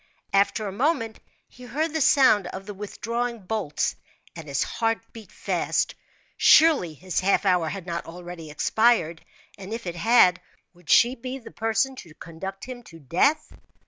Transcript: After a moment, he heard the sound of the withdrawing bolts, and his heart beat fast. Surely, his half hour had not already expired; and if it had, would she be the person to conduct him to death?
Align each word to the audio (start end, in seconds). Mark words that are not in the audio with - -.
After 0.33 0.65
a 0.67 0.71
moment, 0.71 1.19
he 1.47 1.61
heard 1.65 1.93
the 1.93 2.01
sound 2.01 2.47
of 2.47 2.65
the 2.65 2.73
withdrawing 2.73 3.41
bolts, 3.45 3.95
and 4.35 4.47
his 4.47 4.63
heart 4.63 4.97
beat 5.13 5.31
fast. 5.31 5.93
Surely, 6.37 6.95
his 6.95 7.19
half 7.19 7.45
hour 7.45 7.69
had 7.69 7.85
not 7.85 8.07
already 8.07 8.49
expired; 8.49 9.23
and 9.59 9.71
if 9.71 9.85
it 9.85 9.95
had, 9.95 10.41
would 10.73 10.89
she 10.89 11.13
be 11.13 11.37
the 11.37 11.51
person 11.51 11.95
to 11.97 12.15
conduct 12.15 12.65
him 12.65 12.81
to 12.81 12.97
death? 12.99 13.51